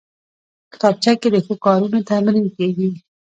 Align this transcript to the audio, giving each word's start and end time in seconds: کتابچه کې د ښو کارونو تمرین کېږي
کتابچه 0.73 1.11
کې 1.21 1.29
د 1.31 1.37
ښو 1.45 1.53
کارونو 1.65 1.99
تمرین 2.09 2.47
کېږي 2.57 2.89